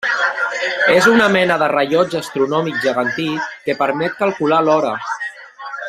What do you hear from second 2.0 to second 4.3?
astronòmic gegantí que permet